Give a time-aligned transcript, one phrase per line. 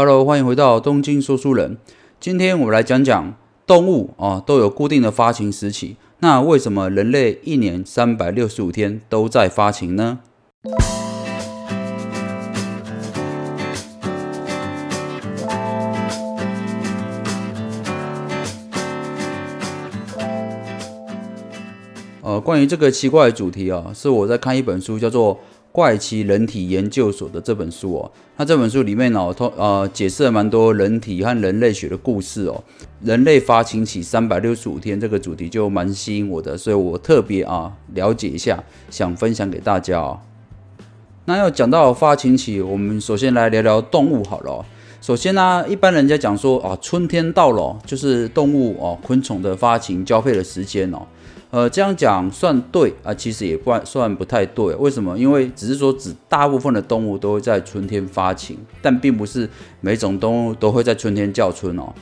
[0.00, 1.76] Hello，欢迎回到东京说书人。
[2.20, 3.34] 今天我们来讲讲
[3.66, 10.20] 动物啊都有固定的发情时期，那为什么人类一年三百六十五天都在发情呢？
[22.22, 25.34] 呃，关于这个奇怪的主题啊，是我在看一本书，叫做
[25.78, 28.10] 《怪奇人体研究所》的这本书哦。
[28.36, 32.64] 那这本书里面呢，通呃解释了蛮多人体和人类学的故事哦。
[33.00, 40.18] 人类发情期三百六十五天这个主题就蛮吸引我的，所以我特别啊了解一下，想分享给大家哦。
[41.26, 44.66] 那要讲到发情期，我们首先来聊聊动物好了。
[45.00, 51.06] 首先呢，一般人家讲说啊，春天到了，就是动物哦昆虫的发情交配的时间哦。
[51.50, 54.74] 呃，这样讲算对啊，其实也不算不太对。
[54.74, 55.18] 为什么？
[55.18, 59.48] 因为只是说，指大部分的动物都会在春天发情，但并不是
[59.80, 61.92] 每种动物都会在春天叫春哦。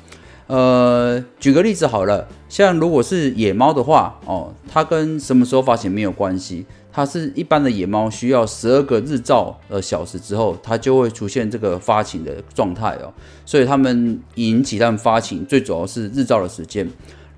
[0.49, 13.15] 呃，举个例子好了，像如果是野猫的话哦，它跟什么时候发情没有关系，它是一般的野猫需要十二个日照呃小时之后，它就会出现这个发情的状态哦。
[13.45, 16.89] 所以它们引起它们发情，最主要是日照的时间。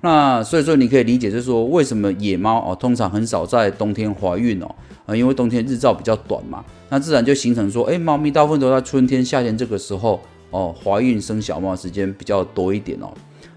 [0.01, 4.75] 那所以说，你可以理解，就是说，为什么野猫哦，通常很少在冬天怀孕哦，
[5.05, 13.11] 啊，因为冬天日照比较短嘛，那自然就形成说，哎，猫咪大部分都在春天、夏天这个时候哦，怀孕生小猫时间比较多一点哦。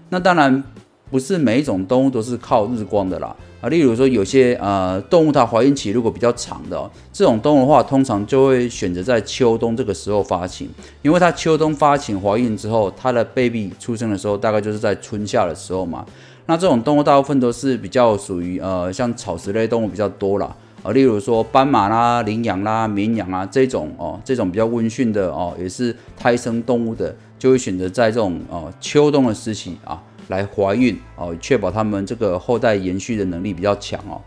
[0.09, 0.61] 那当然
[1.09, 10.67] 不是每一种动物都是靠日光的啦，啊，例如说有些呃动物它怀孕期如果比较长的，这种动物的话，通常就会选择在秋冬这个时候发情，
[11.03, 16.05] 因为它秋冬发情怀孕之后，它的 baby 出生的时候大概就是在春夏的时候嘛。
[16.45, 34.19] 那这种动物大部分都是比较属于呃，像草食类动物比较多啦，啊，例如说斑马啦、羚羊啦、绵羊啊这种哦，这种比较温驯的哦，也是胎生动物的，就会选择在这种哦秋冬的时期啊来怀孕哦，确保它们这个后代延续的能力比较强哦。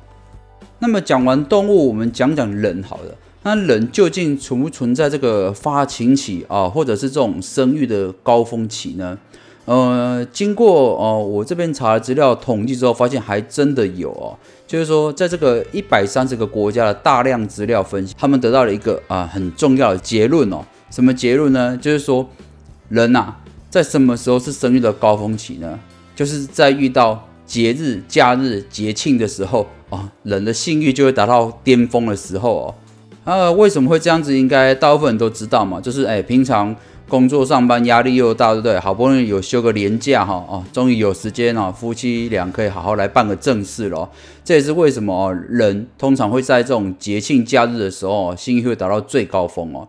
[0.78, 3.14] 那么讲完动物，我们讲讲人好了。
[3.42, 9.16] 那人究竟存不存在这个发情期啊，或者是这种生育的高峰期呢？
[9.66, 20.64] 呃，经过哦，我这边查了资料统计之后，发现还真的有哦，就是说，在这个一百三十个国家的大量资料分析，他们得到了一个啊很重要的结论哦。
[20.88, 21.76] 什么结论呢？
[21.76, 22.24] 就是说，
[22.88, 23.34] 人呐，
[23.68, 25.76] 在什么时候是生育的高峰期呢？
[26.14, 32.74] 就是在遇到节日、假日、节庆的时候啊，人的性欲就会达到巅峰的时候哦。
[33.24, 34.38] 呃，为什么会这样子？
[34.38, 36.76] 应该大部分人都知道嘛，就是哎，平常。
[37.08, 38.80] 工作上班压力又大，对不对？
[38.80, 44.08] 好不容易有休个年假哈，哦，终于有时间哦，夫妻俩可以好好来办个正事了。
[44.44, 49.86] 这也是为什么，人通常会在这种节庆假日的时候，性欲会达到最高峰哦。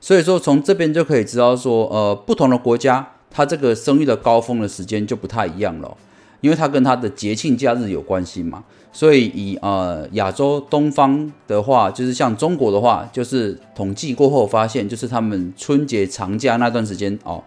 [0.00, 5.96] 所以说，从这边就可以知道说，呃，不同的国家，它这个生育的高峰的时间就不太一样了。
[6.40, 17.42] 因为它跟它的节庆假日有关系嘛，所以以呃亚洲东方的话，就是像中国的话，就是统计过后发现，就是他们春节长假那段时间哦，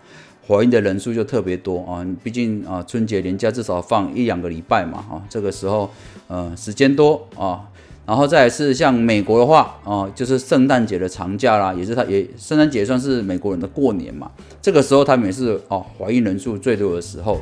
[0.48, 2.06] 怀孕的人数就特别多啊。
[2.24, 5.90] 毕竟啊春节连假至少放一两个礼拜嘛，哈，这个时候
[6.28, 7.70] 呃时间多啊。
[8.06, 14.30] 然后再是像美国的话啊，就是圣诞节的长假啦，也是它也圣诞节算是美国人的过年嘛，
[14.62, 17.40] 这个时候他们也是哦怀孕人数最多的时候。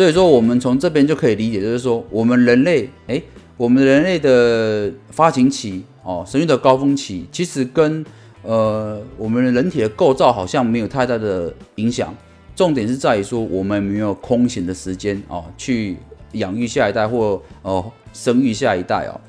[0.00, 3.22] 所以说，我们从这边就可以理解，就是说，我们人类，哎，
[3.58, 8.02] 我们人类的发情期，哦，生育的高峰期，其实跟
[8.42, 12.16] 呃我们人体的构造好像没有太大的影响。
[12.56, 15.98] 重点是在于说，我们没有空闲的时间哦，去
[16.32, 19.20] 养育下一代或哦生育下一代哦。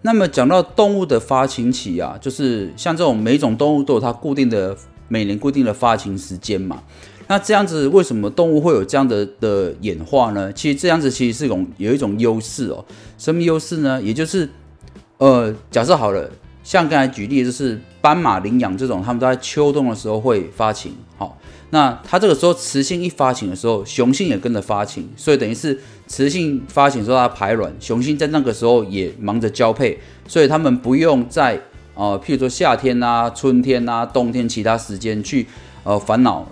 [0.00, 4.74] 那么讲到动物的发情期啊，就是像这种每种动物都有它固定的
[5.08, 6.82] 每年固定的发情时间嘛。
[7.26, 10.52] 那这样子，为什么动物会有这样的的演化呢？
[10.52, 12.84] 其实这样子其实是一种有一种优势哦。
[13.16, 14.00] 什么优势呢？
[14.02, 14.48] 也就是，
[15.16, 16.30] 呃，假设好了，
[16.62, 20.94] 像刚才举例，就是斑马、羚羊这种，它们在秋冬的时候会发情。
[21.16, 21.38] 好，
[21.70, 29.98] 那它这个时候雌性一发情的时候，雄性也跟着发情，所以等于是雌性发情时候它排卵，雄性在那个时候也忙着交配，
[30.28, 31.58] 所以它们不用在
[31.94, 35.46] 呃，譬如说夏天啊、春天啊、冬天其他时间去
[35.84, 36.46] 呃烦恼。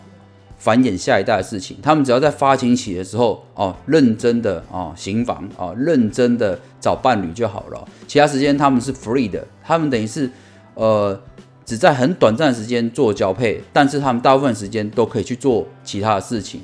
[0.63, 7.85] 繁衍下一代的事情，他们只要在发情期的时候哦，认真的哦行房哦，认真的找伴侣就好了。
[8.07, 10.31] 其他时间他们是 free 的，他们等于是
[10.75, 11.21] 呃
[11.65, 16.61] 只在很短暂的时间做交配，但是他们大部分时间都可以去做其他的事情。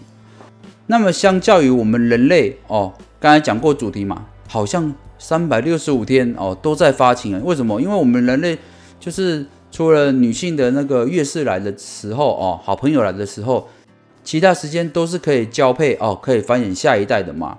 [0.87, 7.41] 那么相较于我们人类哦，刚才讲过主题嘛，好像三百六十五天哦都在发情啊？
[7.45, 7.81] 为什么？
[7.81, 8.57] 因为我们人类
[9.01, 13.69] 就是除了女性的那个月事来的时候哦，好朋友来的时候，
[14.29, 17.57] 其他时间都是可以交配哦，可以繁衍下一代的嘛。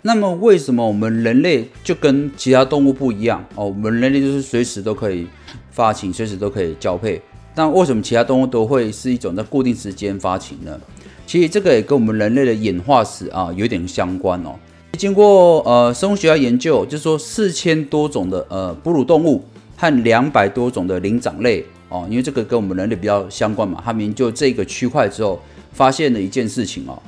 [0.00, 3.66] 那么为什么我们人类就跟其他动物不一样哦？
[3.66, 5.26] 我们人类就是随时都可以
[5.70, 7.20] 发情，随时都可以交配。
[7.54, 10.80] 那为什么其他动物都会是一种在固定时间发情呢？
[11.26, 14.54] 其实这个也跟我们人类的演化史啊有点相关哦。
[14.96, 19.44] 经过呃生物学家研究，就是说四千多种的呃哺乳动物
[19.76, 23.82] 和两百多种的灵长类哦，因为这个跟我们人类比较相关嘛。
[23.84, 25.38] 他们研究这个区块之后，
[25.72, 27.00] 发现了一件事情哦。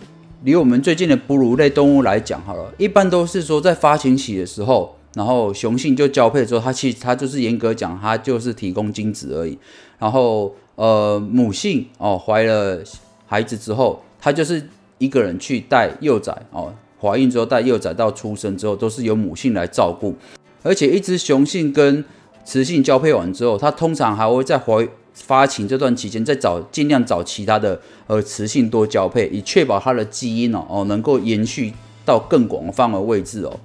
[0.45, 9.57] 离我们最近的哺乳类动物来讲，好了，一般都是说在发情期的时候，然后雄性就交配之后，它其实它就是严格讲，它就是提供精子而已。
[10.01, 12.83] 然后呃母性哦怀了
[13.27, 14.67] 孩子之后，它就是
[14.99, 20.17] 一个人去带幼崽哦，怀孕之后带幼崽到出生之后，都是由母性来照顾。
[20.65, 22.05] 而且一只雄性跟
[22.45, 31.73] 雌性交配完之后，它通常还会在怀发情这段期间，再找尽量找其他的呃雌性多交配，以确保它的基因哦哦能够延续
[32.05, 33.61] 到更广泛的位置哦。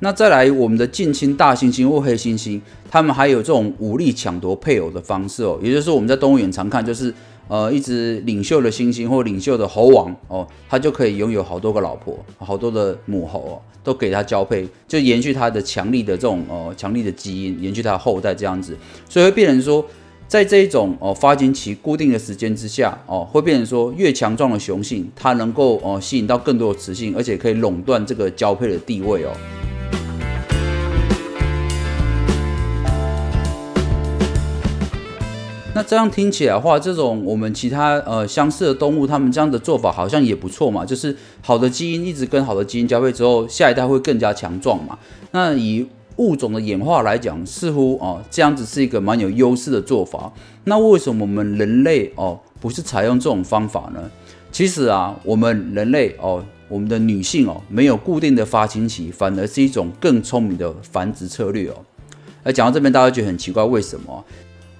[0.00, 2.60] 那再来，我们的近亲大猩猩或黑猩猩，
[2.90, 7.12] 它们还有这种武力抢夺配偶的方式哦，也就是我们在动物园常看，就是
[7.48, 18.76] 呃一只领袖的猩猩或领袖的猴王哦，它就可以拥有好多个老婆，好多的母猴哦，都给它交配，就延续它的强力的这种呃强力的基因，延续它的后代这样子，
[19.08, 19.84] 所以会变成说。
[20.26, 29.30] 在这一种哦发情期固定的时间之下哦，会变成说越强壮的雄性，它能够哦吸引到更多的雌性，而且可以垄断这个交配的地位哦。
[35.76, 40.84] 那这样听起来的话，这种我们其他呃相似的动物，它们这样的做法好像也不错嘛。
[40.84, 44.98] 就是好的基因一直跟好的基因交配之后，下一代会更加强壮嘛。
[45.32, 45.86] 那以
[46.16, 50.32] 物种的演化来讲，似乎哦这样子是一个蛮有优势的做法。
[50.64, 54.10] 那为什么我们人类哦不是采用这种方法呢？
[54.52, 61.74] 其实啊，我们人类哦，我们的女性哦没有固定的发情期，反而是一种更聪明的繁殖策略哦。
[62.44, 64.24] 而讲到这边，大家觉得很奇怪，为什么？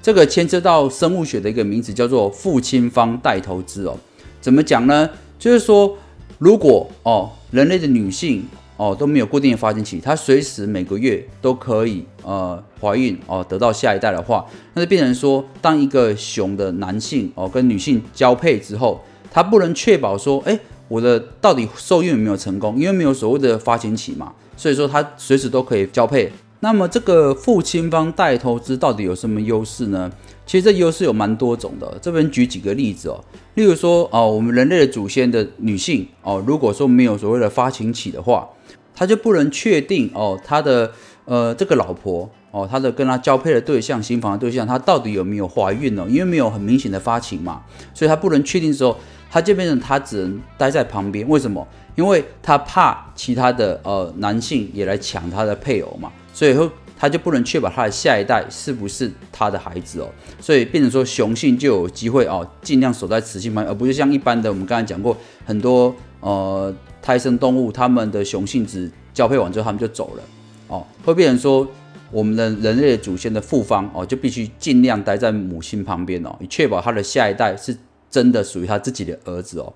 [0.01, 3.97] 这个牵涉到生物学的一个名词，叫做父亲方带头肢哦。
[4.41, 5.11] 怎么讲呢？
[5.39, 5.97] 就是说，
[6.39, 8.45] 如果哦人类的女性。
[8.77, 14.45] 哦，都没有固定的发情期，它随时每个月都可以呃怀孕哦，得到下一代的话，
[14.75, 19.01] 那就变成说，当一个雄的男性哦跟女性交配之后，
[19.31, 26.33] 他不能确保说，哎，我的到底受孕有没有成功，因为没有所谓的发情期嘛，所以说他随时都可以交配。
[26.59, 30.11] 那么这个父亲方带头之到底有什么优势呢？
[30.47, 33.23] 其实这优势有蛮多种的，这边举几个例子哦，
[33.55, 38.49] 例如说哦，我们人类的祖先的女性哦，如果说没有所谓的发情期的话。
[38.95, 40.93] 他就不能确定哦，他的
[41.25, 46.07] 呃这个老婆哦，他的跟他交配的对象、新房的对象，他到底有没有怀孕呢？
[46.09, 47.63] 因为没有很明显的发情嘛，
[47.93, 48.97] 所以他不能确定的时候，
[49.31, 51.29] 他就变成他只能待在旁边。
[51.29, 51.67] 为什么？
[51.97, 56.69] 因为他怕其他的呃男性也来抢他的配偶嘛，所以说
[56.99, 60.09] 他就不能确保他的下一代是不是他的孩子哦，
[60.41, 65.95] 所以变成说雄性就有机会哦，尽量守在雌性旁边，而不是像一般的我们刚才讲过很多
[66.25, 66.75] 呃。
[67.05, 70.23] 胎生动物，它们的雄性子交配完之后，它们就走了，
[70.69, 71.69] 哦，会变成说，
[72.11, 77.77] 我们的人类祖先的父方哦，就必须尽量待在母亲旁边哦，以确保他的下一代是
[78.09, 79.75] 真的属于他自己的儿子哦。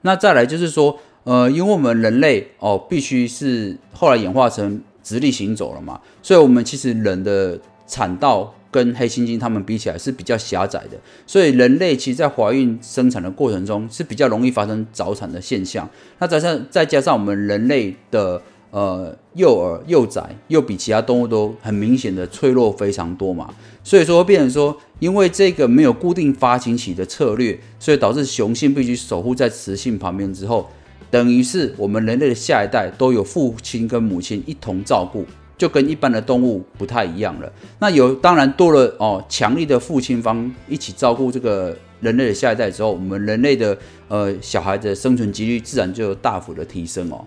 [0.00, 8.54] 那再来就是说，呃，因为我们人类哦，必须是后来演化成直立行走了嘛，所以我们其实人的产道。
[8.70, 10.96] 跟黑猩猩它们比起来是比较狭窄的，
[11.26, 15.88] 所以人类其实，在怀孕生产的过程中是比较容易发生早产的现象。
[16.18, 30.68] 那再上再加上我们人类的呃幼儿幼崽又比其他动物都很明显的脆弱非常多嘛，所以说变成说，因为这个没有固定发情期的策略，所以导致雄性必须守护在雌性旁边之后，
[31.10, 35.26] 等于是我们人类的下一代都有父亲跟母亲一同照顾。
[35.60, 37.52] 就跟一般的动物不太一样了。
[37.78, 43.76] 那有当然多了哦，强力的父亲方一起照顾这个人类的下一代之后，我们人类的
[44.08, 47.22] 呃小孩的生存几率自然就大幅的提升哦。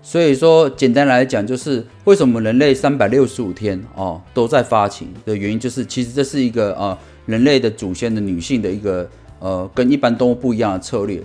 [0.00, 9.06] 所以说，简单来讲，就是为什么人类三百六十五天哦都在发情的原因，就是其实这是一个呃人类的祖先的女性的一个
[9.40, 11.22] 呃跟一般动物不一样的策略。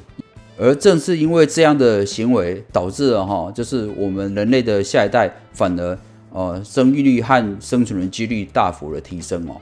[0.58, 5.98] 而正是因为这样的行为，导致了哈，就是我们人类的下一代反而。
[6.32, 9.56] 呃，生育率和生存的几率大幅的提升哦。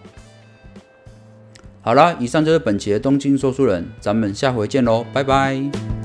[1.82, 5.97] 好了，以上就是本期的东京说书人，咱们下回见喽，拜拜。